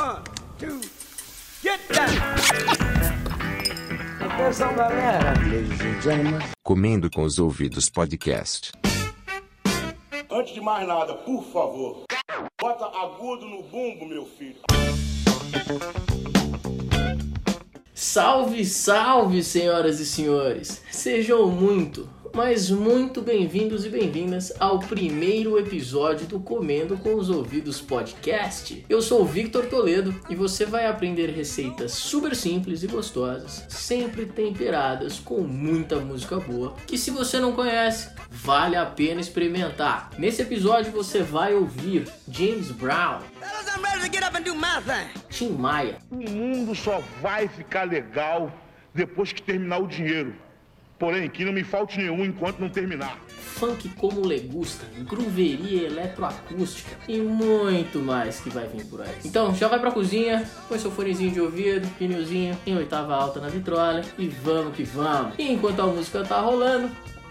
One, 0.00 0.22
two, 0.58 0.80
get 1.62 1.78
down! 1.92 2.08
Atenção, 4.18 4.74
galera. 4.74 5.34
Ladies 5.46 5.80
and 5.82 6.00
gentlemen. 6.00 6.48
Comendo 6.64 7.10
com 7.10 7.22
os 7.22 7.38
ouvidos 7.38 7.90
podcast. 7.90 8.72
Antes 10.30 10.54
de 10.54 10.60
mais 10.62 10.88
nada, 10.88 11.12
por 11.16 11.44
favor, 11.52 12.04
bota 12.58 12.86
agudo 12.86 13.46
no 13.46 13.62
bumbo, 13.64 14.06
meu 14.06 14.24
filho. 14.24 14.60
Salve, 17.92 18.64
salve, 18.64 19.42
senhoras 19.42 20.00
e 20.00 20.06
senhores! 20.06 20.82
Sejam 20.90 21.46
muito, 21.50 22.08
mas 22.34 22.70
muito 22.70 23.20
bem-vindos 23.20 23.84
e 23.84 23.88
bem-vindas 23.88 24.52
ao 24.60 24.78
primeiro 24.78 25.58
episódio 25.58 26.26
do 26.26 26.38
Comendo 26.38 26.96
com 26.96 27.14
os 27.14 27.28
Ouvidos 27.28 27.80
Podcast. 27.80 28.84
Eu 28.88 29.02
sou 29.02 29.22
o 29.22 29.26
Victor 29.26 29.66
Toledo 29.66 30.14
e 30.28 30.34
você 30.34 30.64
vai 30.64 30.86
aprender 30.86 31.30
receitas 31.30 31.92
super 31.92 32.34
simples 32.36 32.82
e 32.82 32.86
gostosas, 32.86 33.64
sempre 33.68 34.26
temperadas 34.26 35.18
com 35.18 35.40
muita 35.40 35.96
música 35.96 36.38
boa, 36.38 36.74
que 36.86 36.96
se 36.96 37.10
você 37.10 37.40
não 37.40 37.52
conhece, 37.52 38.10
vale 38.30 38.76
a 38.76 38.86
pena 38.86 39.20
experimentar. 39.20 40.10
Nesse 40.18 40.42
episódio 40.42 40.92
você 40.92 41.22
vai 41.22 41.54
ouvir 41.54 42.06
James 42.28 42.70
Brown. 42.70 43.20
Tim 45.28 45.50
Maia, 45.50 45.98
O 46.10 46.30
mundo 46.30 46.74
só 46.74 47.02
vai 47.20 47.48
ficar 47.48 47.84
legal 47.84 48.52
depois 48.94 49.32
que 49.32 49.42
terminar 49.42 49.78
o 49.78 49.86
dinheiro. 49.86 50.34
Porém, 51.00 51.30
que 51.30 51.46
não 51.46 51.52
me 51.52 51.64
falte 51.64 51.96
nenhum 51.96 52.22
enquanto 52.26 52.58
não 52.58 52.68
terminar. 52.68 53.18
funk 53.60 53.88
como 53.96 54.20
legusta, 54.24 54.84
grooveria 55.00 55.86
eletroacústica 55.86 56.96
e 57.08 57.18
muito 57.18 57.98
mais 57.98 58.38
que 58.40 58.50
vai 58.50 58.66
vir 58.68 58.84
por 58.84 59.00
aí. 59.00 59.08
Então 59.24 59.54
já 59.54 59.66
vai 59.66 59.80
pra 59.80 59.90
cozinha, 59.90 60.48
põe 60.68 60.78
seu 60.78 60.90
fonezinho 60.90 61.30
de 61.30 61.40
ouvido, 61.40 61.88
pneuzinho 61.98 62.56
em 62.66 62.76
oitava 62.76 63.14
alta 63.14 63.40
na 63.40 63.48
vitrola 63.48 64.02
e 64.18 64.28
vamos 64.28 64.76
que 64.76 64.82
vamos. 64.82 65.34
E 65.38 65.50
enquanto 65.50 65.80
a 65.80 65.86
música 65.86 66.22
tá 66.22 66.38
rolando, 66.40 66.90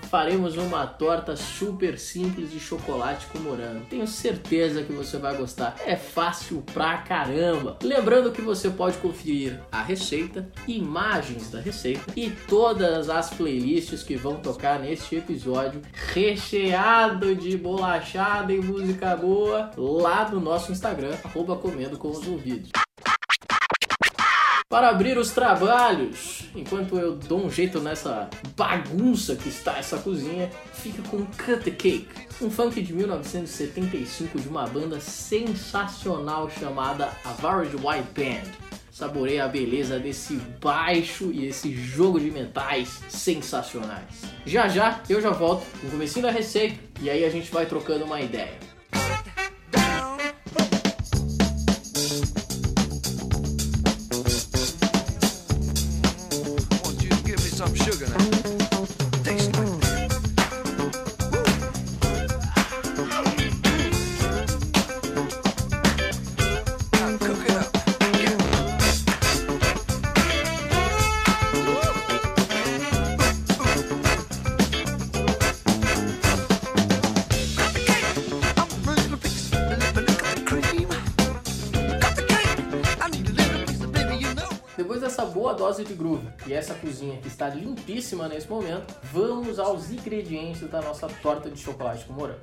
faremos 0.09 0.57
uma 0.57 0.87
torta 0.87 1.35
super 1.35 1.99
simples 1.99 2.51
de 2.51 2.59
chocolate 2.59 3.27
com 3.27 3.39
morango. 3.39 3.85
Tenho 3.89 4.07
certeza 4.07 4.83
que 4.83 4.91
você 4.91 5.17
vai 5.17 5.35
gostar. 5.35 5.75
É 5.85 5.95
fácil 5.95 6.63
pra 6.73 6.97
caramba. 6.97 7.77
Lembrando 7.83 8.31
que 8.31 8.41
você 8.41 8.69
pode 8.69 8.97
conferir 8.97 9.59
a 9.71 9.81
receita, 9.81 10.49
imagens 10.67 11.51
da 11.51 11.59
receita 11.59 12.11
e 12.15 12.29
todas 12.29 13.09
as 13.09 13.29
playlists 13.29 14.03
que 14.03 14.15
vão 14.15 14.37
tocar 14.37 14.79
neste 14.79 15.15
episódio 15.15 15.81
recheado 16.13 17.35
de 17.35 17.55
bolachada 17.55 18.51
e 18.51 18.59
música 18.59 19.15
boa 19.15 19.71
lá 19.77 20.29
no 20.29 20.39
nosso 20.39 20.71
Instagram, 20.71 21.15
arroba 21.23 21.55
comendo 21.55 21.97
com 21.97 22.09
os 22.09 22.27
ouvidos. 22.27 22.71
Para 24.71 24.89
abrir 24.89 25.17
os 25.17 25.31
trabalhos, 25.31 26.43
enquanto 26.55 26.95
eu 26.95 27.15
dou 27.15 27.43
um 27.43 27.49
jeito 27.49 27.79
nessa 27.79 28.29
bagunça 28.55 29.35
que 29.35 29.49
está 29.49 29.79
essa 29.79 29.97
cozinha, 29.97 30.47
fica 30.73 31.01
com 31.09 31.25
Cut 31.25 31.63
the 31.63 31.71
Cake, 31.71 32.07
um 32.39 32.51
funk 32.51 32.79
de 32.79 32.93
1975 32.93 34.39
de 34.39 34.47
uma 34.47 34.67
banda 34.67 34.99
sensacional 34.99 36.51
chamada 36.51 37.09
Average 37.25 37.77
White 37.77 38.09
Band. 38.13 38.51
Saboreia 38.91 39.45
a 39.45 39.47
beleza 39.47 39.97
desse 39.97 40.35
baixo 40.61 41.31
e 41.31 41.47
esse 41.47 41.73
jogo 41.73 42.19
de 42.19 42.29
metais 42.29 43.01
sensacionais. 43.09 44.21
Já 44.45 44.67
já 44.67 45.01
eu 45.09 45.19
já 45.19 45.31
volto 45.31 45.65
com 45.81 45.87
o 45.87 45.89
comecinho 45.89 46.27
da 46.27 46.31
receita 46.31 46.79
e 47.01 47.09
aí 47.09 47.25
a 47.25 47.29
gente 47.31 47.51
vai 47.51 47.65
trocando 47.65 48.05
uma 48.05 48.21
ideia. 48.21 48.68
De 85.83 85.93
groove 85.93 86.27
e 86.47 86.53
essa 86.53 86.73
cozinha 86.73 87.17
que 87.17 87.27
está 87.27 87.49
limpíssima 87.49 88.27
nesse 88.27 88.49
momento, 88.49 88.93
vamos 89.03 89.59
aos 89.59 89.91
ingredientes 89.91 90.67
da 90.69 90.81
nossa 90.81 91.07
torta 91.07 91.49
de 91.49 91.59
chocolate 91.59 92.05
com 92.05 92.13
morango. 92.13 92.39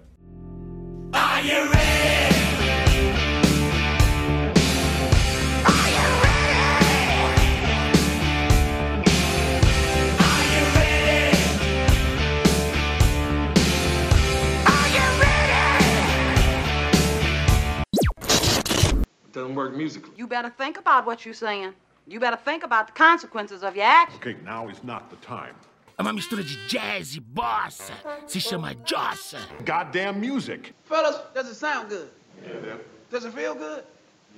Doesn't 19.33 19.55
work 19.55 19.77
musically. 19.77 20.13
You 20.17 20.27
better 20.27 20.49
think 20.49 20.79
about 20.79 21.07
what 21.07 21.27
you're 21.27 21.35
saying. 21.35 21.75
You 22.07 22.21
better 22.21 22.37
think 22.37 22.63
about 22.63 22.87
the 22.87 22.93
consequences 22.93 23.63
of 23.63 23.75
your 23.75 23.85
actions. 23.85 24.21
Okay, 24.21 24.37
now 24.45 24.69
is 24.69 24.83
not 24.85 25.11
the 25.11 25.17
time. 25.17 25.55
É 25.99 26.03
uma 26.03 26.13
mistura 26.13 26.43
de 26.43 26.69
jazz 26.69 27.17
e 27.17 27.21
bossa. 27.21 27.93
Se 28.27 28.39
chama 28.39 28.75
Jossa. 28.85 29.39
Goddamn 29.65 30.21
music. 30.21 30.73
Fellas, 30.85 31.19
does 31.35 31.49
it 31.49 31.55
sound 31.57 31.89
good? 31.89 32.09
Yeah. 32.45 32.77
Does 33.11 33.25
it 33.25 33.33
feel 33.33 33.55
good? 33.55 33.83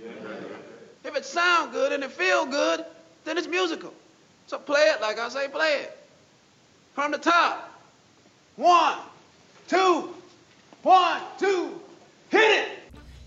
Yeah. 0.01 0.09
If 1.05 1.17
it 1.17 1.25
sound 1.25 1.73
good 1.73 1.93
and 1.93 2.05
it 2.05 2.13
feel 2.13 2.47
good, 2.47 2.85
then 3.25 3.37
it's 3.37 3.49
musical. 3.49 3.93
So 4.47 4.59
play 4.59 4.83
it 4.95 5.01
like 5.01 5.19
I 5.19 5.29
say 5.29 5.49
play 5.49 5.83
it. 5.83 5.99
From 6.95 7.11
the 7.11 7.19
top. 7.19 7.71
One, 8.57 8.99
two, 9.67 10.15
one, 10.83 11.21
two, 11.39 11.81
hit 12.31 12.41
it! 12.41 12.78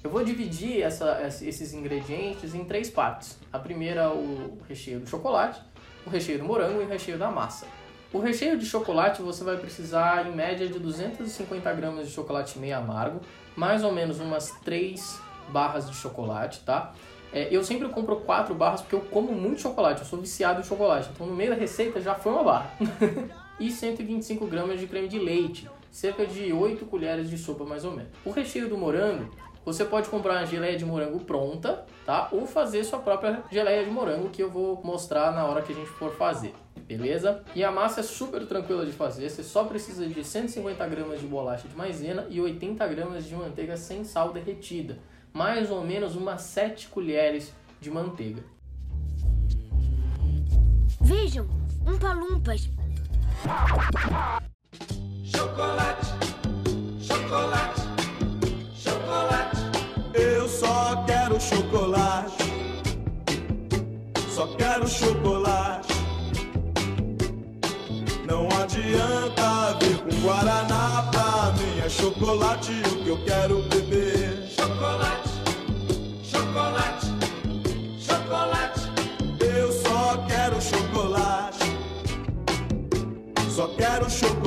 Eu 0.03 0.09
vou 0.09 0.23
dividir 0.23 0.81
essa- 0.81 1.21
esses 1.23 1.73
ingredientes 1.73 2.55
em 2.55 2.63
três 2.65 2.89
partes. 2.89 3.37
A 3.53 3.59
primeira, 3.59 4.09
o 4.09 4.57
recheio 4.67 4.99
do 4.99 5.07
chocolate, 5.07 5.61
o 6.05 6.09
recheio 6.09 6.39
do 6.39 6.45
morango 6.45 6.81
e 6.81 6.85
o 6.85 6.87
recheio 6.87 7.17
da 7.17 7.29
massa. 7.29 7.67
O 8.11 8.19
recheio 8.19 8.57
de 8.57 8.65
chocolate 8.65 9.21
você 9.21 9.43
vai 9.43 9.57
precisar, 9.57 10.27
em 10.27 10.35
média, 10.35 10.67
de 10.67 10.79
250 10.79 11.71
gramas 11.73 12.07
de 12.07 12.13
chocolate 12.13 12.57
meio 12.59 12.77
amargo, 12.77 13.21
mais 13.55 13.83
ou 13.83 13.91
menos 13.93 14.19
umas 14.19 14.51
3 14.63 15.19
barras 15.49 15.89
de 15.89 15.95
chocolate, 15.95 16.61
tá? 16.61 16.93
É, 17.31 17.47
eu 17.55 17.63
sempre 17.63 17.87
compro 17.87 18.17
4 18.17 18.53
barras 18.53 18.81
porque 18.81 18.95
eu 18.95 19.01
como 19.01 19.31
muito 19.31 19.61
chocolate, 19.61 20.01
eu 20.01 20.05
sou 20.07 20.19
viciado 20.19 20.59
em 20.59 20.63
chocolate, 20.63 21.09
então 21.13 21.25
no 21.27 21.33
meio 21.35 21.51
da 21.51 21.55
receita 21.55 22.01
já 22.01 22.13
foi 22.15 22.31
uma 22.33 22.43
barra. 22.43 22.71
e 23.59 23.71
125 23.71 24.45
gramas 24.47 24.79
de 24.79 24.87
creme 24.87 25.07
de 25.07 25.17
leite, 25.19 25.69
cerca 25.89 26.25
de 26.25 26.51
8 26.51 26.85
colheres 26.87 27.29
de 27.29 27.37
sopa 27.37 27.63
mais 27.63 27.85
ou 27.85 27.91
menos. 27.91 28.11
O 28.25 28.31
recheio 28.31 28.67
do 28.67 28.77
morango, 28.77 29.29
você 29.63 29.85
pode 29.85 30.09
comprar 30.09 30.37
uma 30.37 30.45
geleia 30.45 30.77
de 30.77 30.85
morango 30.85 31.19
pronta, 31.19 31.85
tá? 32.05 32.27
Ou 32.31 32.45
fazer 32.45 32.83
sua 32.83 32.99
própria 32.99 33.43
geleia 33.51 33.83
de 33.83 33.91
morango 33.91 34.29
que 34.29 34.41
eu 34.41 34.49
vou 34.49 34.81
mostrar 34.83 35.31
na 35.31 35.45
hora 35.45 35.61
que 35.61 35.71
a 35.71 35.75
gente 35.75 35.89
for 35.89 36.13
fazer, 36.15 36.53
beleza? 36.87 37.43
E 37.55 37.63
a 37.63 37.71
massa 37.71 37.99
é 37.99 38.03
super 38.03 38.45
tranquila 38.45 38.85
de 38.85 38.91
fazer, 38.91 39.29
você 39.29 39.43
só 39.43 39.63
precisa 39.63 40.07
de 40.07 40.23
150 40.23 40.87
gramas 40.87 41.19
de 41.19 41.27
bolacha 41.27 41.67
de 41.67 41.75
maisena 41.75 42.25
e 42.29 42.41
80 42.41 42.87
gramas 42.87 43.25
de 43.25 43.35
manteiga 43.35 43.77
sem 43.77 44.03
sal 44.03 44.33
derretida, 44.33 44.97
mais 45.31 45.69
ou 45.69 45.83
menos 45.83 46.15
umas 46.15 46.41
7 46.41 46.87
colheres 46.89 47.53
de 47.79 47.89
manteiga. 47.91 48.43
Vejam, 51.01 51.47
um 51.85 51.97
palumpas. 51.97 52.69
Chocolate, 55.23 56.07
chocolate, 56.99 57.01
chocolate. 57.01 57.90
Só 60.71 61.03
quero 61.05 61.37
chocolate. 61.41 62.43
Só 64.33 64.47
quero 64.55 64.87
chocolate. 64.87 65.93
Não 68.25 68.47
adianta 68.61 69.77
vir 69.81 69.97
com 69.97 70.21
Guaraná 70.21 71.09
pra 71.11 71.51
mim. 71.57 71.79
É 71.85 71.89
chocolate 71.89 72.71
o 72.89 73.03
que 73.03 73.09
eu 73.09 73.17
quero 73.25 73.61
beber. 73.63 74.47
Chocolate, 74.55 75.29
chocolate, 76.23 77.07
chocolate. 77.99 78.81
Eu 79.41 79.73
só 79.73 80.25
quero 80.25 80.61
chocolate. 80.61 81.65
Só 83.53 83.67
quero 83.75 84.09
chocolate. 84.09 84.40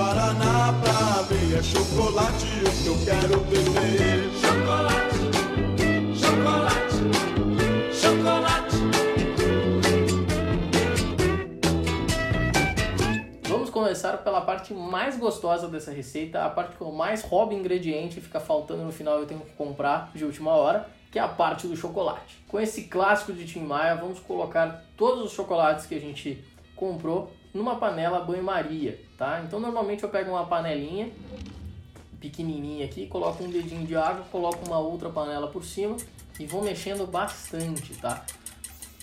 Guaraná 0.00 0.72
pra 0.80 1.28
mim 1.28 1.52
é 1.52 1.62
chocolate 1.62 2.46
o 2.64 2.70
que 2.82 2.86
eu 2.86 2.96
quero 3.04 3.38
beber. 3.40 4.30
Chocolate, 4.40 5.18
chocolate, 6.16 6.96
chocolate. 7.92 8.76
Vamos 13.46 13.68
começar 13.68 14.16
pela 14.16 14.40
parte 14.40 14.72
mais 14.72 15.18
gostosa 15.18 15.68
dessa 15.68 15.90
receita, 15.90 16.46
a 16.46 16.48
parte 16.48 16.76
que 16.76 16.80
eu 16.80 16.90
mais 16.90 17.22
roubo 17.22 17.52
ingrediente 17.52 18.20
e 18.20 18.22
fica 18.22 18.40
faltando 18.40 18.82
no 18.82 18.92
final 18.92 19.18
eu 19.18 19.26
tenho 19.26 19.40
que 19.40 19.52
comprar 19.52 20.10
de 20.14 20.24
última 20.24 20.52
hora, 20.52 20.88
que 21.12 21.18
é 21.18 21.22
a 21.22 21.28
parte 21.28 21.66
do 21.66 21.76
chocolate. 21.76 22.42
Com 22.48 22.58
esse 22.58 22.84
clássico 22.84 23.34
de 23.34 23.44
Tim 23.44 23.64
Maia, 23.64 23.96
vamos 23.96 24.18
colocar 24.18 24.82
todos 24.96 25.22
os 25.26 25.32
chocolates 25.32 25.84
que 25.84 25.94
a 25.94 26.00
gente 26.00 26.42
comprou 26.74 27.30
numa 27.52 27.76
panela 27.76 28.20
banho-maria, 28.20 29.00
tá? 29.16 29.42
Então 29.46 29.58
normalmente 29.58 30.02
eu 30.02 30.08
pego 30.08 30.30
uma 30.30 30.46
panelinha 30.46 31.10
pequenininha 32.20 32.84
aqui, 32.84 33.06
coloco 33.06 33.42
um 33.42 33.50
dedinho 33.50 33.86
de 33.86 33.96
água, 33.96 34.24
coloco 34.30 34.64
uma 34.66 34.78
outra 34.78 35.08
panela 35.08 35.48
por 35.48 35.64
cima 35.64 35.96
e 36.38 36.46
vou 36.46 36.62
mexendo 36.62 37.06
bastante, 37.06 37.94
tá? 37.94 38.24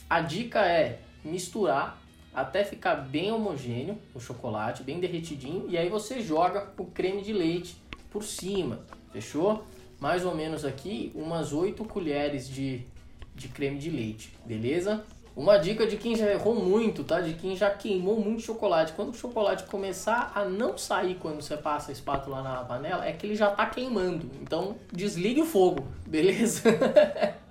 A 0.09 0.21
dica 0.21 0.65
é 0.65 0.99
misturar 1.23 1.99
até 2.33 2.63
ficar 2.63 2.95
bem 2.95 3.31
homogêneo 3.31 3.97
o 4.13 4.19
chocolate, 4.19 4.83
bem 4.83 4.99
derretidinho, 4.99 5.65
e 5.67 5.77
aí 5.77 5.89
você 5.89 6.21
joga 6.21 6.71
o 6.77 6.85
creme 6.85 7.23
de 7.23 7.33
leite 7.33 7.75
por 8.11 8.23
cima, 8.23 8.79
fechou? 9.11 9.65
Mais 9.99 10.23
ou 10.23 10.35
menos 10.35 10.63
aqui 10.63 11.11
umas 11.15 11.51
8 11.51 11.83
colheres 11.85 12.47
de, 12.47 12.85
de 13.35 13.47
creme 13.47 13.79
de 13.79 13.89
leite, 13.89 14.31
beleza? 14.45 15.03
Uma 15.37 15.59
dica 15.59 15.85
de 15.85 15.97
quem 15.97 16.15
já 16.15 16.25
errou 16.31 16.55
muito, 16.55 17.03
tá? 17.03 17.21
De 17.21 17.35
quem 17.35 17.55
já 17.55 17.69
queimou 17.69 18.19
muito 18.19 18.41
chocolate. 18.41 18.93
Quando 18.93 19.09
o 19.09 19.13
chocolate 19.13 19.65
começar 19.65 20.31
a 20.33 20.43
não 20.43 20.75
sair 20.79 21.13
quando 21.13 21.43
você 21.43 21.55
passa 21.55 21.91
a 21.91 21.93
espátula 21.93 22.41
na 22.41 22.63
panela, 22.63 23.05
é 23.05 23.13
que 23.13 23.27
ele 23.27 23.35
já 23.35 23.51
tá 23.51 23.67
queimando. 23.67 24.31
Então 24.41 24.77
desligue 24.91 25.39
o 25.39 25.45
fogo, 25.45 25.87
beleza? 26.07 26.63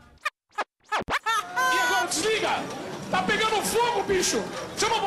E 1.49 1.79
agora 1.79 2.07
desliga! 2.07 2.49
Tá 3.11 3.23
pegando 3.23 3.63
fogo, 3.63 4.03
bicho! 4.03 4.43
Chama 4.77 4.97
o 4.97 5.01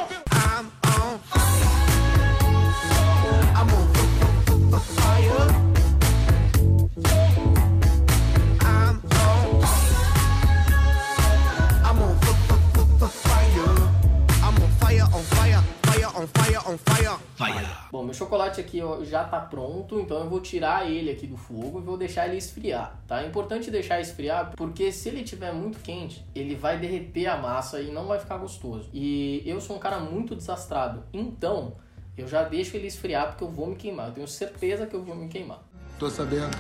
bombeiro! 17.47 17.69
Bom, 17.91 18.03
meu 18.03 18.13
chocolate 18.13 18.61
aqui 18.61 18.81
ó, 18.81 19.03
já 19.03 19.23
tá 19.23 19.39
pronto, 19.39 19.99
então 19.99 20.19
eu 20.19 20.29
vou 20.29 20.39
tirar 20.39 20.89
ele 20.89 21.09
aqui 21.09 21.25
do 21.25 21.37
fogo 21.37 21.79
e 21.79 21.83
vou 21.83 21.97
deixar 21.97 22.27
ele 22.27 22.37
esfriar, 22.37 23.01
tá? 23.07 23.23
É 23.23 23.27
importante 23.27 23.71
deixar 23.71 23.99
esfriar 23.99 24.51
porque 24.55 24.91
se 24.91 25.09
ele 25.09 25.23
tiver 25.23 25.53
muito 25.53 25.79
quente, 25.79 26.25
ele 26.35 26.55
vai 26.55 26.77
derreter 26.77 27.27
a 27.27 27.37
massa 27.37 27.81
e 27.81 27.91
não 27.91 28.05
vai 28.05 28.19
ficar 28.19 28.37
gostoso. 28.37 28.89
E 28.93 29.41
eu 29.45 29.59
sou 29.59 29.75
um 29.75 29.79
cara 29.79 29.99
muito 29.99 30.35
desastrado, 30.35 31.03
então 31.13 31.75
eu 32.17 32.27
já 32.27 32.43
deixo 32.43 32.75
ele 32.75 32.87
esfriar 32.87 33.29
porque 33.29 33.43
eu 33.43 33.49
vou 33.49 33.67
me 33.67 33.75
queimar. 33.75 34.07
Eu 34.07 34.13
tenho 34.13 34.27
certeza 34.27 34.85
que 34.85 34.95
eu 34.95 35.03
vou 35.03 35.15
me 35.15 35.27
queimar. 35.27 35.59
Tô 35.97 36.09
sabendo. 36.09 36.57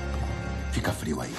Fica 0.71 0.91
frio 0.91 1.19
aí. 1.21 1.31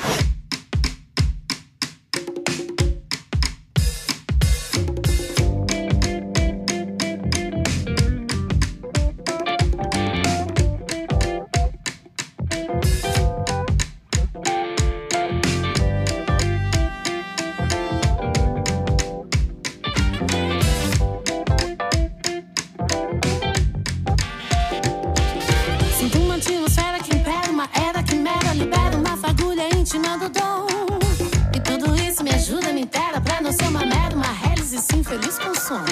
Fagulha 29.91 30.01
íntima 30.01 30.19
do 30.19 30.29
dom. 30.29 30.67
E 31.55 31.61
tudo 31.61 31.97
isso 31.97 32.23
me 32.23 32.31
ajuda, 32.31 32.73
me 32.73 32.83
intera 32.83 33.21
pra 33.21 33.41
não 33.41 33.51
ser 33.51 33.65
uma 33.65 33.85
mera, 33.85 34.15
uma 34.15 34.27
hélice 34.27 34.79
sim 34.79 35.03
feliz 35.03 35.37
com 35.39 35.55
som. 35.55 35.83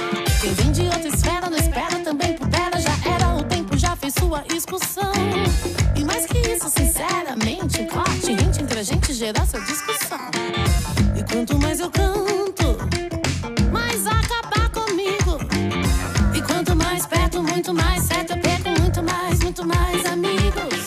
Quem 0.41 0.55
vem 0.55 0.73
de 0.73 0.83
outra 0.83 1.09
esfera 1.09 1.51
não 1.51 1.59
espera, 1.59 1.99
também 2.05 2.35
pudera, 2.35 2.81
já 2.81 2.93
era, 3.11 3.35
o 3.35 3.43
tempo 3.45 3.77
já 3.77 3.97
fez 3.97 4.15
sua 4.15 4.45
excursão. 4.55 5.13
E 5.97 6.05
mais 6.05 6.27
que 6.27 6.39
isso, 6.39 6.71
sinceramente, 6.71 7.85
corte 7.87 8.33
rente 8.33 8.63
entre 8.63 8.79
a 8.79 8.83
gente 8.83 9.13
gera 9.13 9.45
sua 9.45 9.61
discussão. 9.61 10.21
E 11.17 11.33
quanto 11.33 11.59
mais 11.59 11.81
eu 11.81 11.91
canto, 11.91 12.79
mais 13.73 14.07
acabar 14.07 14.69
comigo. 14.71 15.39
E 16.35 16.43
quanto 16.43 16.77
mais 16.77 17.05
perto, 17.07 17.43
muito 17.43 17.75
mais 17.75 18.05
certo 18.05 18.33
eu 18.33 18.41
perco 18.41 18.69
muito 18.81 19.03
mais, 19.03 19.41
muito 19.41 19.67
mais 19.67 20.07
amigos. 20.07 20.87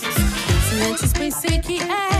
Se 0.69 0.81
antes 0.89 1.13
pensei 1.13 1.59
que 1.59 1.81
era, 1.81 2.10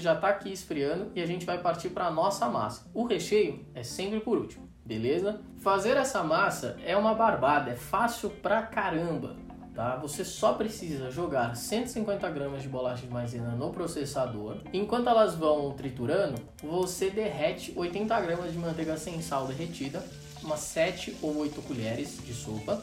já 0.00 0.14
está 0.14 0.28
aqui 0.28 0.52
esfriando 0.52 1.10
e 1.14 1.22
a 1.22 1.26
gente 1.26 1.46
vai 1.46 1.58
partir 1.58 1.90
para 1.90 2.06
a 2.06 2.10
nossa 2.10 2.48
massa. 2.48 2.86
O 2.92 3.04
recheio 3.04 3.64
é 3.74 3.82
sempre 3.82 4.20
por 4.20 4.38
último, 4.38 4.68
beleza? 4.84 5.40
Fazer 5.60 5.96
essa 5.96 6.22
massa 6.22 6.76
é 6.84 6.96
uma 6.96 7.14
barbada, 7.14 7.70
é 7.70 7.76
fácil 7.76 8.30
pra 8.30 8.62
caramba. 8.62 9.36
Tá? 9.74 9.96
Você 9.96 10.24
só 10.24 10.52
precisa 10.52 11.10
jogar 11.10 11.56
150 11.56 12.30
gramas 12.30 12.62
de 12.62 12.68
bolacha 12.68 13.04
de 13.04 13.12
maisena 13.12 13.50
no 13.56 13.70
processador. 13.70 14.58
Enquanto 14.72 15.08
elas 15.08 15.34
vão 15.34 15.72
triturando, 15.72 16.40
você 16.62 17.10
derrete 17.10 17.72
80 17.74 18.20
gramas 18.20 18.52
de 18.52 18.58
manteiga 18.58 18.96
sem 18.96 19.20
sal 19.20 19.48
derretida, 19.48 20.04
umas 20.44 20.60
7 20.60 21.16
ou 21.20 21.38
8 21.38 21.60
colheres 21.62 22.18
de 22.24 22.32
sopa 22.32 22.80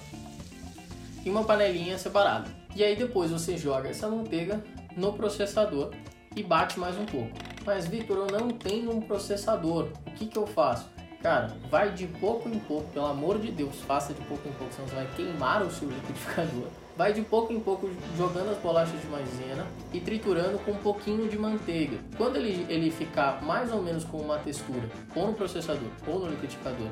e 1.23 1.29
uma 1.29 1.45
panelinha 1.45 1.97
separada. 1.97 2.49
E 2.75 2.83
aí 2.83 2.95
depois 2.95 3.31
você 3.31 3.57
joga 3.57 3.87
essa 3.87 4.09
manteiga 4.09 4.61
no 4.97 5.13
processador 5.13 5.91
e 6.35 6.43
bate 6.43 6.79
mais 6.79 6.97
um 6.97 7.05
pouco. 7.05 7.31
Mas 7.65 7.87
Victor, 7.87 8.17
eu 8.17 8.39
não 8.39 8.49
tenho 8.49 8.91
um 8.91 9.01
processador. 9.01 9.89
O 10.07 10.11
que, 10.11 10.25
que 10.27 10.37
eu 10.37 10.47
faço? 10.47 10.89
Cara, 11.21 11.55
vai 11.69 11.91
de 11.91 12.07
pouco 12.07 12.49
em 12.49 12.57
pouco, 12.57 12.89
pelo 12.91 13.05
amor 13.05 13.37
de 13.37 13.51
Deus, 13.51 13.75
faça 13.81 14.11
de 14.11 14.21
pouco 14.21 14.47
em 14.47 14.51
pouco, 14.53 14.73
senão 14.73 14.87
você 14.87 14.95
vai 14.95 15.07
queimar 15.15 15.61
o 15.61 15.69
seu 15.69 15.87
liquidificador. 15.91 16.67
Vai 16.97 17.13
de 17.13 17.21
pouco 17.21 17.53
em 17.53 17.59
pouco 17.59 17.89
jogando 18.17 18.49
as 18.49 18.57
bolachas 18.57 18.99
de 18.99 19.07
maisena 19.07 19.65
e 19.93 19.99
triturando 19.99 20.57
com 20.59 20.71
um 20.71 20.77
pouquinho 20.77 21.29
de 21.29 21.37
manteiga. 21.37 21.97
Quando 22.17 22.37
ele, 22.37 22.65
ele 22.69 22.91
ficar 22.91 23.41
mais 23.43 23.71
ou 23.71 23.81
menos 23.81 24.03
com 24.03 24.17
uma 24.17 24.39
textura, 24.39 24.89
ou 25.15 25.27
no 25.27 25.33
processador 25.33 25.87
ou 26.07 26.19
no 26.19 26.29
liquidificador, 26.29 26.87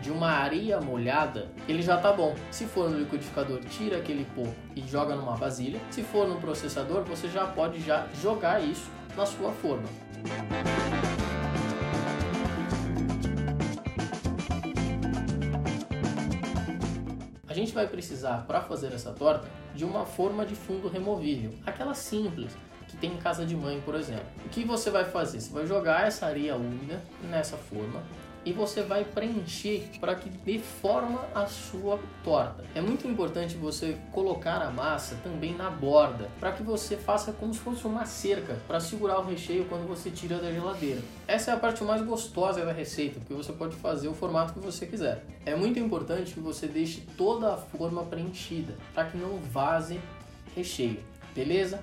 de 0.00 0.10
uma 0.10 0.30
areia 0.30 0.80
molhada, 0.80 1.48
ele 1.68 1.82
já 1.82 1.96
tá 1.96 2.12
bom. 2.12 2.34
Se 2.50 2.64
for 2.64 2.90
no 2.90 2.98
liquidificador, 2.98 3.60
tira 3.64 3.98
aquele 3.98 4.24
pouco 4.34 4.54
e 4.74 4.80
joga 4.82 5.14
numa 5.14 5.36
vasilha. 5.36 5.80
Se 5.90 6.02
for 6.02 6.28
no 6.28 6.40
processador, 6.40 7.02
você 7.04 7.28
já 7.28 7.46
pode 7.46 7.80
já 7.80 8.06
jogar 8.20 8.62
isso 8.62 8.90
na 9.16 9.26
sua 9.26 9.52
forma. 9.52 9.88
A 17.46 17.54
gente 17.54 17.74
vai 17.74 17.86
precisar, 17.86 18.46
para 18.46 18.62
fazer 18.62 18.94
essa 18.94 19.12
torta, 19.12 19.46
de 19.74 19.84
uma 19.84 20.06
forma 20.06 20.46
de 20.46 20.54
fundo 20.54 20.88
removível, 20.88 21.52
aquela 21.66 21.92
simples 21.92 22.56
que 22.88 22.96
tem 22.96 23.12
em 23.12 23.18
casa 23.18 23.44
de 23.44 23.54
mãe, 23.54 23.80
por 23.84 23.94
exemplo. 23.94 24.24
O 24.46 24.48
que 24.48 24.64
você 24.64 24.90
vai 24.90 25.04
fazer? 25.04 25.40
Você 25.40 25.52
vai 25.52 25.66
jogar 25.66 26.06
essa 26.06 26.26
areia 26.26 26.56
úmida 26.56 27.02
nessa 27.30 27.56
forma, 27.56 28.02
e 28.44 28.52
você 28.52 28.82
vai 28.82 29.04
preencher 29.04 29.88
para 30.00 30.14
que 30.14 30.28
dê 30.28 30.58
forma 30.58 31.20
à 31.34 31.46
sua 31.46 31.98
torta. 32.24 32.64
É 32.74 32.80
muito 32.80 33.06
importante 33.06 33.56
você 33.56 33.96
colocar 34.10 34.60
a 34.60 34.70
massa 34.70 35.16
também 35.22 35.54
na 35.54 35.70
borda, 35.70 36.28
para 36.40 36.52
que 36.52 36.62
você 36.62 36.96
faça 36.96 37.32
como 37.32 37.54
se 37.54 37.60
fosse 37.60 37.86
uma 37.86 38.04
cerca 38.04 38.58
para 38.66 38.80
segurar 38.80 39.20
o 39.20 39.24
recheio 39.24 39.64
quando 39.66 39.86
você 39.86 40.10
tira 40.10 40.38
da 40.38 40.50
geladeira. 40.50 41.00
Essa 41.26 41.52
é 41.52 41.54
a 41.54 41.56
parte 41.56 41.84
mais 41.84 42.02
gostosa 42.02 42.64
da 42.64 42.72
receita, 42.72 43.20
porque 43.20 43.34
você 43.34 43.52
pode 43.52 43.76
fazer 43.76 44.08
o 44.08 44.14
formato 44.14 44.52
que 44.52 44.60
você 44.60 44.86
quiser. 44.86 45.24
É 45.46 45.54
muito 45.54 45.78
importante 45.78 46.34
que 46.34 46.40
você 46.40 46.66
deixe 46.66 47.02
toda 47.16 47.54
a 47.54 47.56
forma 47.56 48.04
preenchida, 48.04 48.74
para 48.92 49.04
que 49.04 49.16
não 49.16 49.38
vaze 49.38 50.00
recheio, 50.54 51.00
beleza? 51.34 51.80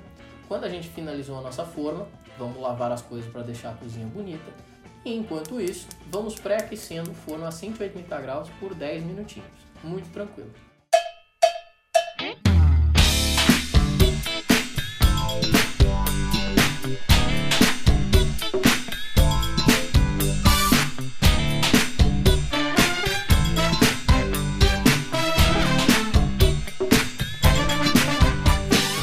Quando 0.48 0.64
a 0.64 0.70
gente 0.70 0.90
finalizou 0.90 1.38
a 1.38 1.42
nossa 1.42 1.64
forma, 1.64 2.08
vamos 2.38 2.60
lavar 2.60 2.92
as 2.92 3.02
coisas 3.02 3.30
para 3.32 3.44
deixar 3.44 3.72
a 3.72 3.74
cozinha 3.74 4.08
bonita. 4.08 4.69
E 5.06 5.16
enquanto 5.16 5.62
isso, 5.62 5.88
vamos 6.12 6.36
pré-aquecendo 6.36 7.12
o 7.12 7.14
forno 7.14 7.46
a 7.46 7.52
180 7.52 8.20
graus 8.22 8.50
por 8.60 8.76
10 8.76 9.04
minutinhos. 9.04 9.48
Muito 9.82 10.10
tranquilo. 10.12 10.52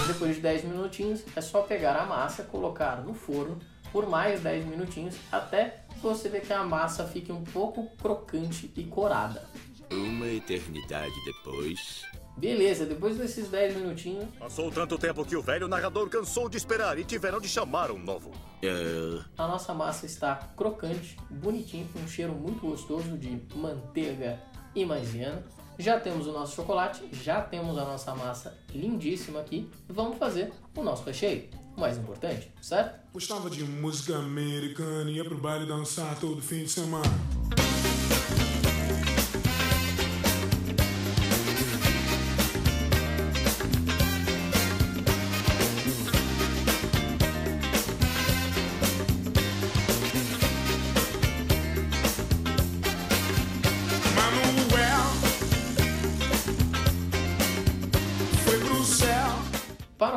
Depois 0.06 0.36
de 0.36 0.42
10 0.42 0.64
minutinhos, 0.64 1.24
é 1.34 1.40
só 1.40 1.62
pegar 1.62 1.96
a 1.96 2.04
massa, 2.04 2.42
colocar 2.42 3.02
no 3.02 3.14
forno 3.14 3.58
por 3.93 4.09
mais 4.09 4.40
10 4.40 4.66
minutinhos 4.66 5.16
até 5.31 5.83
você 6.02 6.28
ver 6.28 6.43
que 6.43 6.52
a 6.52 6.62
massa 6.64 7.07
fique 7.07 7.33
um 7.33 7.43
pouco 7.43 7.88
crocante 7.97 8.71
e 8.76 8.85
corada. 8.85 9.45
Uma 9.90 10.26
eternidade 10.26 11.14
depois. 11.25 12.05
Beleza, 12.37 12.85
depois 12.85 13.16
desses 13.16 13.49
10 13.49 13.76
minutinhos, 13.76 14.26
Passou 14.38 14.71
tanto 14.71 14.99
tempo 14.99 15.25
que 15.25 15.35
o 15.35 15.40
velho 15.40 15.66
narrador 15.66 16.11
cansou 16.11 16.50
de 16.50 16.59
esperar 16.59 16.99
e 16.99 17.05
tiveram 17.05 17.40
de 17.40 17.49
chamar 17.49 17.90
um 17.90 17.99
novo. 17.99 18.31
É, 18.62 19.23
a 19.38 19.47
nossa 19.47 19.73
massa 19.73 20.05
está 20.05 20.37
crocante, 20.55 21.16
bonitinho, 21.31 21.88
com 21.88 22.00
um 22.00 22.09
cheiro 22.09 22.35
muito 22.35 22.61
gostoso 22.61 23.16
de 23.16 23.40
manteiga 23.55 24.38
e 24.75 24.85
maisena. 24.85 25.43
Já 25.78 26.00
temos 26.00 26.26
o 26.26 26.33
nosso 26.33 26.56
chocolate, 26.56 27.02
já 27.12 27.40
temos 27.42 27.76
a 27.76 27.85
nossa 27.85 28.14
massa 28.14 28.56
lindíssima 28.75 29.40
aqui. 29.40 29.68
Vamos 29.88 30.16
fazer 30.16 30.52
o 30.75 30.83
nosso 30.83 31.04
recheio, 31.04 31.49
o 31.76 31.80
mais 31.80 31.99
importante, 31.99 32.50
certo? 32.62 32.99
Gostava 33.12 33.50
de 33.50 33.62
música 33.62 34.16
americana, 34.16 35.11
ia 35.11 35.25
pro 35.25 35.37
baile 35.37 35.66
dançar 35.66 36.18
todo 36.18 36.40
fim 36.40 36.64
de 36.64 36.71
semana. 36.71 37.04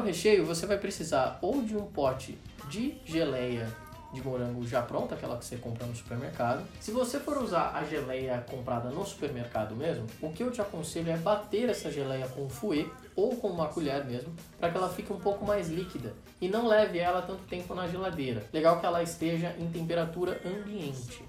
Recheio, 0.09 0.45
você 0.45 0.65
vai 0.65 0.77
precisar 0.77 1.37
ou 1.41 1.61
de 1.61 1.77
um 1.77 1.85
pote 1.85 2.37
de 2.67 2.95
geleia 3.05 3.67
de 4.11 4.23
morango 4.23 4.65
já 4.65 4.81
pronta, 4.81 5.13
aquela 5.13 5.37
que 5.37 5.45
você 5.45 5.55
compra 5.57 5.85
no 5.85 5.95
supermercado. 5.95 6.65
Se 6.79 6.89
você 6.89 7.19
for 7.19 7.37
usar 7.37 7.75
a 7.75 7.83
geleia 7.83 8.43
comprada 8.49 8.89
no 8.89 9.05
supermercado 9.05 9.75
mesmo, 9.75 10.07
o 10.19 10.31
que 10.33 10.41
eu 10.41 10.49
te 10.49 10.59
aconselho 10.59 11.11
é 11.11 11.17
bater 11.17 11.69
essa 11.69 11.91
geleia 11.91 12.27
com 12.27 12.45
um 12.45 12.49
fouet 12.49 12.89
ou 13.15 13.35
com 13.35 13.49
uma 13.49 13.67
colher 13.67 14.03
mesmo, 14.05 14.33
para 14.59 14.71
que 14.71 14.77
ela 14.77 14.89
fique 14.89 15.13
um 15.13 15.19
pouco 15.19 15.45
mais 15.45 15.69
líquida 15.69 16.15
e 16.41 16.47
não 16.47 16.67
leve 16.67 16.97
ela 16.97 17.21
tanto 17.21 17.43
tempo 17.43 17.75
na 17.75 17.87
geladeira. 17.87 18.43
Legal 18.51 18.79
que 18.79 18.85
ela 18.87 19.03
esteja 19.03 19.55
em 19.59 19.69
temperatura 19.69 20.41
ambiente. 20.43 21.28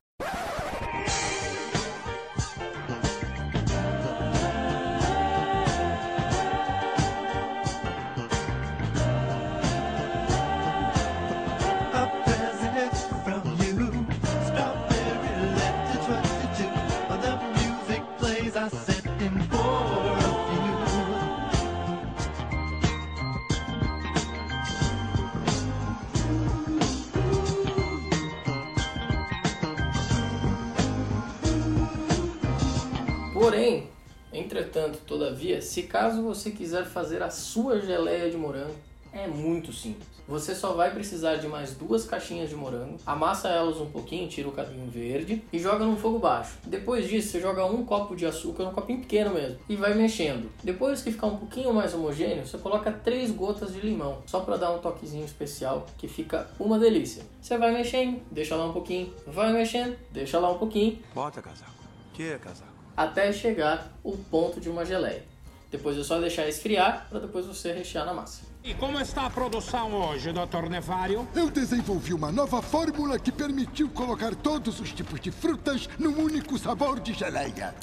Todavia, 35.20 35.60
se 35.60 35.82
caso 35.82 36.22
você 36.22 36.50
quiser 36.50 36.86
fazer 36.86 37.22
a 37.22 37.28
sua 37.28 37.78
geleia 37.78 38.30
de 38.30 38.38
morango, 38.38 38.74
é 39.12 39.26
muito 39.26 39.70
simples. 39.70 40.08
Você 40.26 40.54
só 40.54 40.72
vai 40.72 40.92
precisar 40.92 41.36
de 41.36 41.46
mais 41.46 41.74
duas 41.74 42.06
caixinhas 42.06 42.48
de 42.48 42.54
morango, 42.54 42.96
amassa 43.04 43.48
elas 43.48 43.76
um 43.78 43.90
pouquinho, 43.90 44.28
tira 44.28 44.48
o 44.48 44.52
cabinho 44.52 44.88
verde 44.88 45.42
e 45.52 45.58
joga 45.58 45.84
no 45.84 45.96
fogo 45.96 46.18
baixo. 46.18 46.56
Depois 46.64 47.06
disso, 47.06 47.28
você 47.28 47.40
joga 47.40 47.66
um 47.66 47.84
copo 47.84 48.16
de 48.16 48.24
açúcar, 48.24 48.64
um 48.64 48.72
copinho 48.72 49.00
pequeno 49.00 49.34
mesmo, 49.34 49.58
e 49.68 49.76
vai 49.76 49.92
mexendo. 49.92 50.50
Depois 50.62 51.02
que 51.02 51.10
ficar 51.10 51.26
um 51.26 51.36
pouquinho 51.36 51.74
mais 51.74 51.92
homogêneo, 51.92 52.46
você 52.46 52.56
coloca 52.56 52.90
três 52.90 53.30
gotas 53.30 53.74
de 53.74 53.80
limão, 53.80 54.22
só 54.24 54.40
para 54.40 54.56
dar 54.56 54.70
um 54.70 54.78
toquezinho 54.78 55.24
especial, 55.26 55.84
que 55.98 56.08
fica 56.08 56.48
uma 56.58 56.78
delícia. 56.78 57.24
Você 57.42 57.58
vai 57.58 57.72
mexendo, 57.72 58.22
deixa 58.30 58.56
lá 58.56 58.64
um 58.64 58.72
pouquinho, 58.72 59.12
vai 59.26 59.52
mexendo, 59.52 59.98
deixa 60.12 60.38
lá 60.38 60.50
um 60.50 60.56
pouquinho, 60.56 60.98
Bota 61.12 61.42
casaco. 61.42 61.74
Que 62.14 62.38
casaco? 62.38 62.69
Até 63.00 63.32
chegar 63.32 63.90
o 64.04 64.14
ponto 64.16 64.60
de 64.60 64.68
uma 64.68 64.84
geleia. 64.84 65.24
Depois 65.70 65.96
é 65.96 66.02
só 66.04 66.18
deixar 66.20 66.46
esfriar 66.48 67.06
para 67.08 67.20
depois 67.20 67.46
você 67.46 67.72
rechear 67.72 68.04
na 68.04 68.12
massa. 68.12 68.42
E 68.62 68.74
como 68.74 69.00
está 69.00 69.24
a 69.24 69.30
produção 69.30 69.94
hoje, 69.94 70.30
Dr. 70.32 70.68
Nevário? 70.68 71.26
Eu 71.34 71.48
desenvolvi 71.48 72.12
uma 72.12 72.30
nova 72.30 72.60
fórmula 72.60 73.18
que 73.18 73.32
permitiu 73.32 73.88
colocar 73.88 74.34
todos 74.34 74.80
os 74.80 74.92
tipos 74.92 75.18
de 75.18 75.30
frutas 75.30 75.88
num 75.98 76.18
único 76.22 76.58
sabor 76.58 77.00
de 77.00 77.14
geleia. 77.14 77.74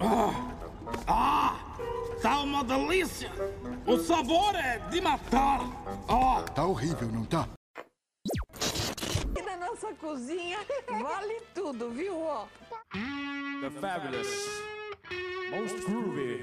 Ah, 0.00 0.48
ah, 1.06 1.56
tá 2.22 2.40
uma 2.40 2.64
delícia! 2.64 3.30
O 3.86 3.98
sabor 3.98 4.54
é 4.54 4.78
de 4.90 5.00
matar! 5.00 5.60
Ah, 6.08 6.42
Tá 6.54 6.64
horrível, 6.64 7.08
não 7.08 7.24
tá? 7.26 7.46
E 9.36 9.42
na 9.42 9.56
nossa 9.58 9.92
cozinha 10.00 10.58
vale 11.02 11.42
tudo, 11.54 11.90
viu? 11.90 12.18
Ó. 12.18 12.46
The 13.68 13.80
fabulous. 13.82 14.48
Most 15.50 15.76
groovy. 15.84 16.40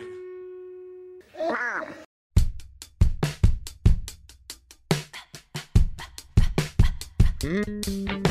You 7.41 8.24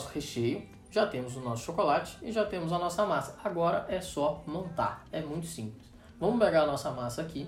nosso 0.00 0.08
recheio, 0.14 0.62
já 0.90 1.06
temos 1.06 1.36
o 1.36 1.40
nosso 1.40 1.64
chocolate 1.64 2.16
e 2.22 2.32
já 2.32 2.44
temos 2.44 2.72
a 2.72 2.78
nossa 2.78 3.04
massa. 3.04 3.36
Agora 3.44 3.84
é 3.88 4.00
só 4.00 4.42
montar, 4.46 5.04
é 5.12 5.20
muito 5.20 5.46
simples. 5.46 5.90
Vamos 6.18 6.42
pegar 6.42 6.62
a 6.62 6.66
nossa 6.66 6.90
massa 6.90 7.20
aqui 7.20 7.46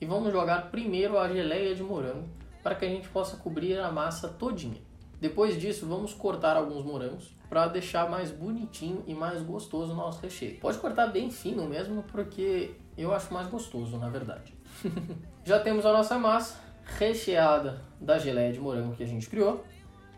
e 0.00 0.06
vamos 0.06 0.32
jogar 0.32 0.70
primeiro 0.70 1.18
a 1.18 1.28
geleia 1.28 1.74
de 1.74 1.82
morango 1.82 2.26
para 2.62 2.74
que 2.74 2.86
a 2.86 2.88
gente 2.88 3.08
possa 3.10 3.36
cobrir 3.36 3.78
a 3.78 3.92
massa 3.92 4.28
todinha. 4.28 4.80
Depois 5.20 5.60
disso, 5.60 5.86
vamos 5.86 6.14
cortar 6.14 6.56
alguns 6.56 6.82
morangos 6.82 7.34
para 7.50 7.66
deixar 7.66 8.08
mais 8.08 8.30
bonitinho 8.30 9.04
e 9.06 9.12
mais 9.12 9.42
gostoso 9.42 9.92
o 9.92 9.96
nosso 9.96 10.22
recheio. 10.22 10.58
Pode 10.58 10.78
cortar 10.78 11.08
bem 11.08 11.30
fino 11.30 11.66
mesmo, 11.66 12.02
porque 12.04 12.74
eu 12.96 13.12
acho 13.12 13.32
mais 13.32 13.46
gostoso, 13.46 13.98
na 13.98 14.08
verdade. 14.08 14.54
Já 15.44 15.60
temos 15.60 15.84
a 15.84 15.92
nossa 15.92 16.18
massa 16.18 16.58
recheada 16.98 17.82
da 18.00 18.18
geleia 18.18 18.52
de 18.52 18.58
morango 18.58 18.96
que 18.96 19.02
a 19.02 19.06
gente 19.06 19.28
criou 19.28 19.62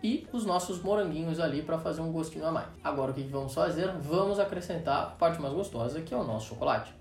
e 0.02 0.26
os 0.32 0.44
nossos 0.44 0.82
moranguinhos 0.82 1.38
ali 1.38 1.62
para 1.62 1.78
fazer 1.78 2.00
um 2.00 2.10
gostinho 2.10 2.46
a 2.46 2.52
mais. 2.52 2.68
Agora 2.82 3.10
o 3.10 3.14
que 3.14 3.22
vamos 3.22 3.54
fazer? 3.54 3.92
Vamos 4.00 4.38
acrescentar 4.38 5.02
a 5.02 5.06
parte 5.06 5.40
mais 5.40 5.54
gostosa 5.54 6.00
que 6.00 6.12
é 6.12 6.16
o 6.16 6.24
nosso 6.24 6.48
chocolate. 6.48 6.92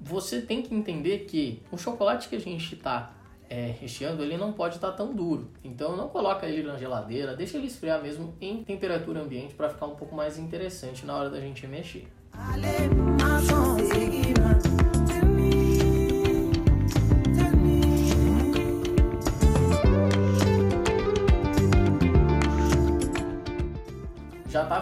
Você 0.00 0.40
tem 0.40 0.62
que 0.62 0.74
entender 0.74 1.20
que 1.20 1.62
o 1.70 1.76
chocolate 1.76 2.28
que 2.28 2.36
a 2.36 2.40
gente 2.40 2.74
está 2.74 3.12
é, 3.50 3.74
recheando, 3.80 4.22
ele 4.22 4.36
não 4.36 4.52
pode 4.52 4.76
estar 4.76 4.92
tão 4.92 5.12
duro. 5.12 5.50
Então 5.64 5.96
não 5.96 6.08
coloca 6.08 6.46
ele 6.46 6.62
na 6.62 6.76
geladeira, 6.76 7.34
deixa 7.34 7.58
ele 7.58 7.66
esfriar 7.66 8.00
mesmo 8.00 8.34
em 8.40 8.62
temperatura 8.62 9.20
ambiente 9.20 9.54
para 9.54 9.68
ficar 9.68 9.86
um 9.86 9.96
pouco 9.96 10.14
mais 10.14 10.38
interessante 10.38 11.04
na 11.04 11.16
hora 11.16 11.28
da 11.28 11.40
gente 11.40 11.66
mexer. 11.66 12.08
Já 12.32 13.19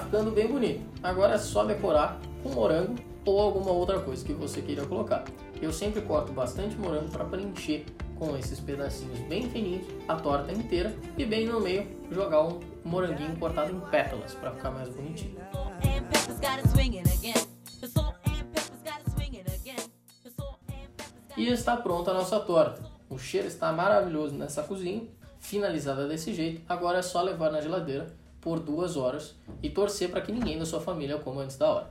ficando 0.08 0.30
bem 0.30 0.48
bonito. 0.48 0.80
Agora 1.02 1.34
é 1.34 1.38
só 1.38 1.64
decorar 1.64 2.18
com 2.42 2.48
morango 2.48 2.96
ou 3.26 3.38
alguma 3.38 3.70
outra 3.70 4.00
coisa 4.00 4.24
que 4.24 4.32
você 4.32 4.62
queira 4.62 4.86
colocar. 4.86 5.22
Eu 5.60 5.70
sempre 5.70 6.00
corto 6.00 6.32
bastante 6.32 6.74
morango 6.76 7.10
para 7.10 7.26
preencher 7.26 7.84
com 8.18 8.34
esses 8.34 8.58
pedacinhos 8.58 9.18
bem 9.28 9.50
fininhos 9.50 9.86
a 10.08 10.16
torta 10.16 10.50
inteira 10.50 10.96
e 11.16 11.26
bem 11.26 11.46
no 11.46 11.60
meio 11.60 11.86
jogar 12.10 12.42
um 12.42 12.58
moranguinho 12.82 13.36
cortado 13.36 13.70
em 13.70 13.80
pétalas 13.90 14.34
para 14.34 14.50
ficar 14.52 14.70
mais 14.70 14.88
bonitinho. 14.88 15.36
E 21.36 21.48
está 21.48 21.76
pronta 21.76 22.12
a 22.12 22.14
nossa 22.14 22.40
torta. 22.40 22.82
O 23.10 23.18
cheiro 23.18 23.46
está 23.46 23.70
maravilhoso 23.72 24.34
nessa 24.34 24.62
cozinha, 24.62 25.02
finalizada 25.38 26.08
desse 26.08 26.32
jeito. 26.32 26.62
Agora 26.66 26.98
é 26.98 27.02
só 27.02 27.20
levar 27.20 27.52
na 27.52 27.60
geladeira 27.60 28.06
por 28.48 28.60
duas 28.60 28.96
horas 28.96 29.34
e 29.62 29.68
torcer 29.68 30.10
para 30.10 30.22
que 30.22 30.32
ninguém 30.32 30.58
da 30.58 30.64
sua 30.64 30.80
família 30.80 31.18
coma 31.18 31.42
antes 31.42 31.58
da 31.58 31.70
hora. 31.70 31.90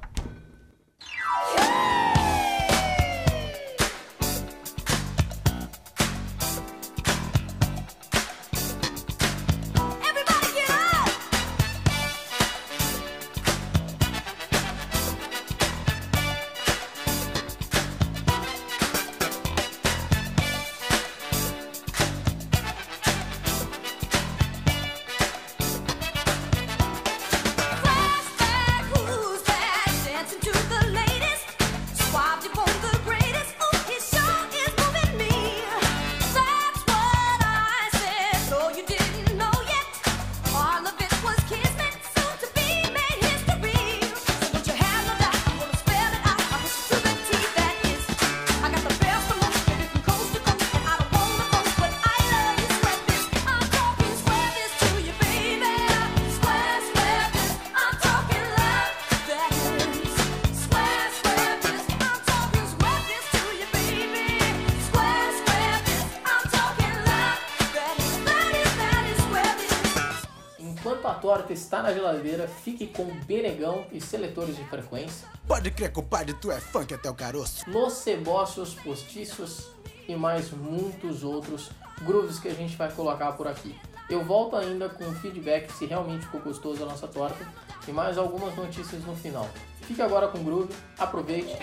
Na 71.88 71.94
geladeira, 71.94 72.48
fique 72.48 72.88
com 72.88 73.06
benegão 73.26 73.86
e 73.94 74.02
seletores 74.02 74.58
de 74.58 74.64
frequência. 74.66 75.26
Pode 75.48 75.72
crer, 75.72 75.92
compadre, 75.92 76.34
tu 76.34 76.52
é 76.52 76.60
funk 76.60 76.94
até 76.94 77.10
o 77.10 77.14
caroço. 77.14 77.70
Nos 77.70 77.94
cebócios 77.94 78.74
postiços 78.74 79.70
e 80.06 80.16
mais 80.16 80.52
muitos 80.52 81.24
outros 81.24 81.72
grooves 82.02 82.40
que 82.40 82.50
a 82.50 82.54
gente 82.54 82.76
vai 82.76 82.92
colocar 82.92 83.32
por 83.34 83.48
aqui. 83.48 83.74
Eu 84.10 84.24
volto 84.24 84.58
ainda 84.58 84.90
com 84.90 85.06
feedback 85.16 85.72
se 85.72 85.86
realmente 85.86 86.26
ficou 86.26 86.42
gostoso 86.42 86.84
a 86.84 86.86
nossa 86.86 87.08
torta 87.08 87.46
e 87.88 87.92
mais 87.92 88.18
algumas 88.18 88.54
notícias 88.56 89.04
no 89.06 89.16
final. 89.16 89.48
Fique 89.84 90.02
agora 90.02 90.28
com 90.28 90.40
o 90.40 90.44
groove, 90.44 90.74
aproveite. 90.98 91.56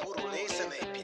Portanto, 0.00 0.97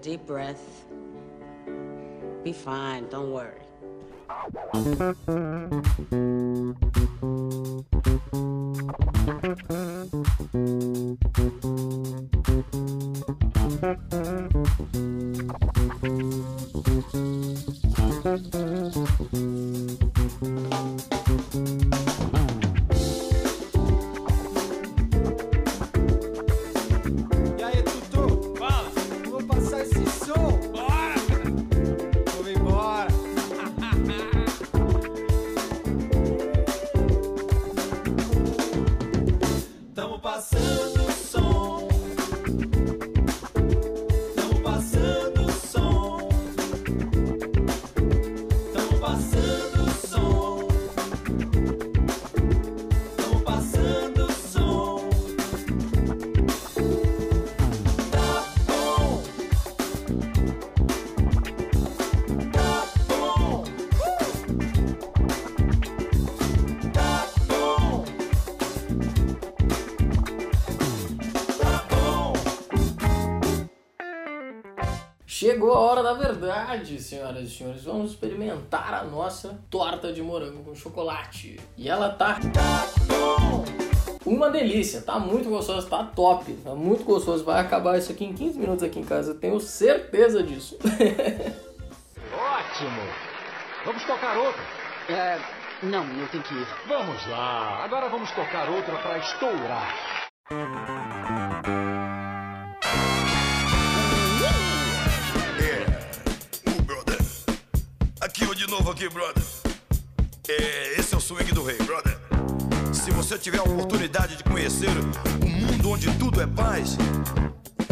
deep 0.00 0.26
breath. 0.26 0.84
Be 2.42 2.52
fine, 2.52 3.08
don't 3.08 3.32
worry. 3.32 3.60
Chegou 75.32 75.72
a 75.72 75.78
hora 75.78 76.02
da 76.02 76.12
verdade, 76.12 77.00
senhoras 77.00 77.44
e 77.44 77.50
senhores. 77.56 77.84
Vamos 77.84 78.10
experimentar 78.10 78.92
a 78.92 79.04
nossa 79.04 79.60
torta 79.70 80.12
de 80.12 80.20
morango 80.20 80.64
com 80.64 80.74
chocolate. 80.74 81.60
E 81.76 81.88
ela 81.88 82.08
tá 82.10 82.40
uma 84.26 84.50
delícia, 84.50 85.00
tá 85.02 85.20
muito 85.20 85.48
gostoso, 85.48 85.88
tá 85.88 86.02
top, 86.02 86.52
tá 86.54 86.74
muito 86.74 87.04
gostoso. 87.04 87.44
Vai 87.44 87.60
acabar 87.60 87.96
isso 87.96 88.10
aqui 88.10 88.24
em 88.24 88.32
15 88.32 88.58
minutos 88.58 88.82
aqui 88.82 88.98
em 88.98 89.04
casa, 89.04 89.30
eu 89.30 89.38
tenho 89.38 89.60
certeza 89.60 90.42
disso. 90.42 90.76
Ótimo! 92.34 93.02
Vamos 93.86 94.02
tocar 94.02 94.36
outra? 94.36 94.62
É. 95.08 95.38
Não, 95.84 96.04
eu 96.06 96.26
tenho 96.26 96.42
que 96.42 96.54
ir. 96.54 96.66
Vamos 96.88 97.24
lá, 97.28 97.84
agora 97.84 98.08
vamos 98.08 98.32
tocar 98.32 98.68
outra 98.68 98.96
pra 98.96 99.18
estourar. 99.18 99.94
Aqui 108.30 108.44
eu 108.44 108.54
de 108.54 108.68
novo 108.68 108.88
aqui, 108.92 109.08
brother. 109.08 109.42
É, 110.48 111.00
esse 111.00 111.12
é 111.12 111.18
o 111.18 111.20
swing 111.20 111.50
do 111.50 111.64
rei, 111.64 111.76
brother. 111.78 112.16
Se 112.92 113.10
você 113.10 113.36
tiver 113.36 113.58
a 113.58 113.64
oportunidade 113.64 114.36
de 114.36 114.44
conhecer 114.44 114.88
um 115.44 115.48
mundo 115.48 115.90
onde 115.90 116.08
tudo 116.16 116.40
é 116.40 116.46
paz, 116.46 116.96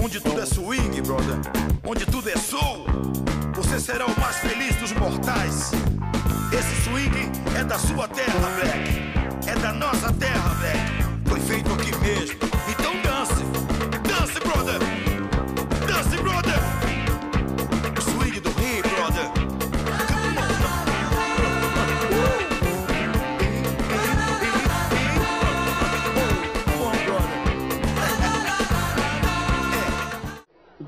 onde 0.01 0.21
tudo 0.21 0.41
é 0.41 0.47
swing, 0.47 1.03
brother, 1.03 1.35
onde 1.85 2.07
tudo 2.07 2.31
é 2.31 2.37
soul, 2.37 2.87
você 3.53 3.81
será 3.81 4.07
o 4.07 4.21
mais 4.21 4.37
feliz 4.37 4.77
dos 4.77 4.93
mortais. 4.93 5.73
Esse 6.57 6.83
swing 6.85 7.19
é 7.59 7.65
da 7.65 7.77
sua 7.77 8.07
terra, 8.07 8.39
Black. 8.61 9.49
É 9.49 9.57
da 9.57 9.73
nossa 9.73 10.13
terra, 10.13 10.48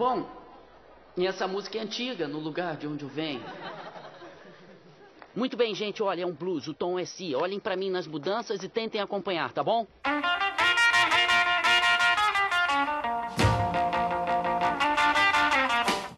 Bom, 0.00 0.24
e 1.14 1.26
essa 1.26 1.46
música 1.46 1.76
é 1.76 1.82
antiga, 1.82 2.26
no 2.26 2.38
lugar 2.38 2.74
de 2.74 2.86
onde 2.86 3.04
eu 3.04 3.08
venho. 3.10 3.42
Muito 5.36 5.58
bem, 5.58 5.74
gente, 5.74 6.02
olha, 6.02 6.22
é 6.22 6.26
um 6.26 6.32
blues, 6.32 6.66
o 6.68 6.72
tom 6.72 6.98
é 6.98 7.04
si. 7.04 7.34
Olhem 7.34 7.60
pra 7.60 7.76
mim 7.76 7.90
nas 7.90 8.06
mudanças 8.06 8.62
e 8.62 8.68
tentem 8.70 8.98
acompanhar, 8.98 9.52
tá 9.52 9.62
bom? 9.62 9.86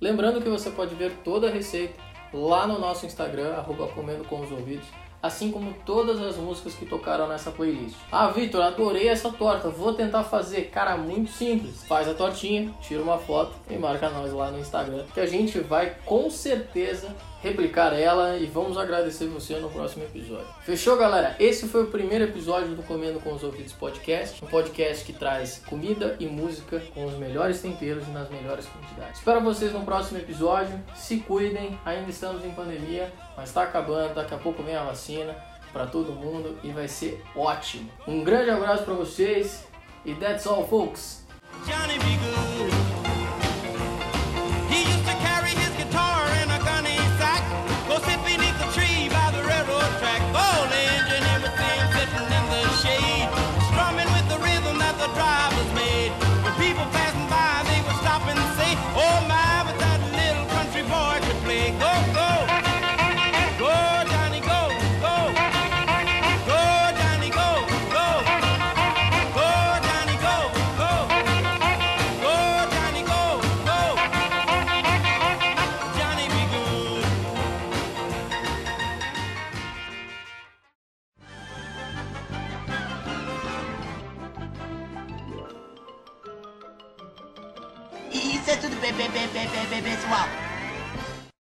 Lembrando 0.01 0.41
que 0.41 0.49
você 0.49 0.71
pode 0.71 0.95
ver 0.95 1.17
toda 1.25 1.49
a 1.49 1.51
receita 1.51 2.01
lá 2.33 2.69
no 2.69 2.79
nosso 2.79 3.05
Instagram, 3.05 3.55
arroba 3.57 3.89
comendo 3.89 4.23
com 4.27 4.43
os 4.43 4.53
ouvidos, 4.53 4.87
assim 5.23 5.53
como 5.53 5.73
todas 5.87 6.21
as 6.21 6.37
músicas 6.37 6.75
que 6.75 6.85
tocaram 6.85 7.29
nessa 7.29 7.51
playlist. 7.51 7.97
Ah, 8.11 8.29
Vitor, 8.29 8.63
adorei 8.63 9.09
essa 9.09 9.31
torta, 9.31 9.69
vou 9.69 9.95
tentar 9.95 10.25
fazer. 10.25 10.63
Cara, 10.63 10.97
muito 10.97 11.31
simples. 11.31 11.85
Faz 11.85 12.09
a 12.09 12.15
tortinha, 12.15 12.75
tira 12.81 13.03
uma 13.03 13.19
foto 13.19 13.55
e 13.71 13.77
marca 13.79 14.11
nós 14.11 14.33
lá 14.33 14.51
no 14.51 14.59
Instagram, 14.59 15.05
que 15.15 15.21
a 15.21 15.27
gente 15.27 15.61
vai 15.61 15.97
com 16.05 16.29
certeza 16.29 17.15
replicar 17.43 17.93
ela 17.93 18.37
e 18.37 18.47
vamos 18.47 18.79
agradecer 18.79 19.27
você 19.27 19.57
no 19.57 19.69
próximo 19.69 20.05
episódio. 20.05 20.47
Fechou, 20.63 20.97
galera? 20.97 21.35
Esse 21.41 21.67
foi 21.67 21.83
o 21.83 21.89
primeiro 21.89 22.25
episódio 22.25 22.77
do 22.77 22.83
Comendo 22.85 23.19
com 23.19 23.33
os 23.35 23.43
Ouvidos 23.43 23.73
podcast, 23.73 24.43
um 24.45 24.47
podcast 24.47 25.05
que 25.05 25.13
traz 25.13 25.61
comida 25.67 26.17
e 26.21 26.27
música 26.27 26.81
com 26.95 27.05
os 27.05 27.15
melhores 27.15 27.61
temperos 27.61 28.07
e 28.07 28.11
nas 28.13 28.31
melhores 28.31 28.67
quantidades. 28.67 29.19
Espero 29.19 29.41
vocês 29.41 29.73
no 29.73 29.85
próximo 29.85 30.19
episódio. 30.19 30.81
Se 30.95 31.19
cuidem, 31.19 31.77
ainda 31.85 32.09
estamos 32.09 32.45
em 32.45 32.53
pandemia, 32.53 33.13
mas 33.37 33.49
está 33.49 33.65
acabando, 33.65 34.15
daqui 34.15 34.35
a 34.35 34.39
pouco 34.39 34.63
vem 34.63 34.77
a 34.77 34.85
vacina 34.85 35.35
para 35.73 35.87
todo 35.87 36.13
mundo 36.13 36.59
e 36.63 36.71
vai 36.71 36.87
ser 36.87 37.21
ótimo. 37.35 37.91
Um 38.07 38.23
grande 38.23 38.51
abraço 38.51 38.85
para 38.85 38.95
vocês 38.95 39.65
e 40.05 40.15
that's 40.15 40.47
all, 40.47 40.67
folks. 40.67 41.25